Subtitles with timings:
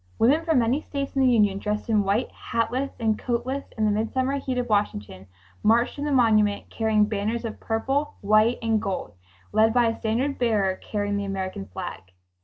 [0.17, 3.91] Women from many states in the Union, dressed in white, hatless and coatless in the
[3.91, 5.27] midsummer heat of Washington,
[5.61, 9.13] marched t0 the monument carrying banners of purple, white and gold,
[9.51, 12.01] led by a standard bearer carrying the American flag.